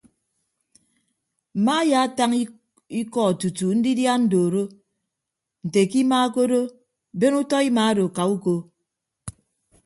Mma 1.57 1.73
ayaatañ 1.83 2.31
iko 3.01 3.23
tutu 3.39 3.67
ndidia 3.77 4.11
andooro 4.17 4.63
nte 5.65 5.81
ke 5.89 5.97
ima 6.03 6.19
ke 6.33 6.39
odo 6.45 6.61
ben 7.19 7.33
utọ 7.41 7.57
ima 7.69 7.83
odo 7.91 8.05
ka 8.15 8.23
uko. 8.35 8.55